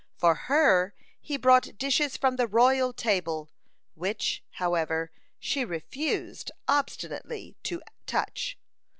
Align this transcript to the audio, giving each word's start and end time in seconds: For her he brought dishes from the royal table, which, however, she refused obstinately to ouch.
For 0.17 0.33
her 0.33 0.95
he 1.19 1.37
brought 1.37 1.77
dishes 1.77 2.17
from 2.17 2.35
the 2.35 2.47
royal 2.47 2.91
table, 2.91 3.51
which, 3.93 4.43
however, 4.53 5.11
she 5.37 5.63
refused 5.63 6.49
obstinately 6.67 7.55
to 7.61 7.83
ouch. 8.11 8.57